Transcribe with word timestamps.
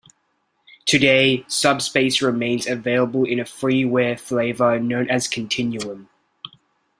Today, 0.87 1.45
Subspace 1.47 2.23
remains 2.23 2.65
available 2.65 3.23
in 3.23 3.39
a 3.39 3.43
freeware 3.43 4.19
flavor 4.19 4.79
known 4.79 5.07
as 5.11 5.27
Continuum. 5.27 6.09